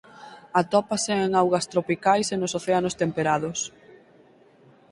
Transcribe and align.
Atópase 0.61 1.13
en 1.25 1.31
augas 1.41 1.69
tropicais 1.73 2.27
e 2.33 2.35
nos 2.41 2.55
océanos 2.59 2.97
temperados. 3.01 3.59